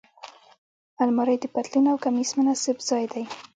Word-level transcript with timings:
الماري 1.03 1.35
د 1.41 1.45
پتلون 1.53 1.85
او 1.91 1.97
کمیس 2.05 2.29
مناسب 2.39 2.77
ځای 2.89 3.05
دی 3.13 3.23